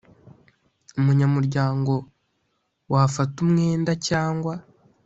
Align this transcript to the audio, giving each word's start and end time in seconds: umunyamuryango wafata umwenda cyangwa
umunyamuryango 0.99 1.93
wafata 2.93 3.35
umwenda 3.45 3.91
cyangwa 4.07 4.53